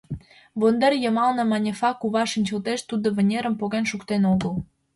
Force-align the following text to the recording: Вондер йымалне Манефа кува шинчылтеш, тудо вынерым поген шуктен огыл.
Вондер 0.59 0.93
йымалне 1.03 1.43
Манефа 1.45 1.89
кува 2.01 2.23
шинчылтеш, 2.31 2.79
тудо 2.89 3.07
вынерым 3.17 3.55
поген 3.61 3.85
шуктен 3.91 4.23
огыл. 4.33 4.53